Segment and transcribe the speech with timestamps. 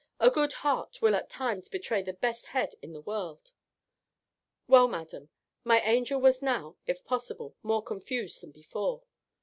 [0.19, 3.51] A good heart will at all times betray the best head in the world.
[4.67, 5.29] Well, madam,
[5.63, 9.03] my angel was now, if possible, more confused than before.